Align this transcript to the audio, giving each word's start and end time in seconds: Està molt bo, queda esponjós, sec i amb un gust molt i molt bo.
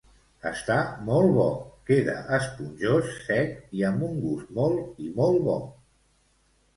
Està 0.51 0.75
molt 1.09 1.27
bo, 1.33 1.43
queda 1.89 2.15
esponjós, 2.37 3.11
sec 3.27 3.75
i 3.81 3.85
amb 3.91 4.07
un 4.07 4.15
gust 4.23 4.55
molt 4.61 5.05
i 5.09 5.11
molt 5.21 5.39
bo. 5.49 5.59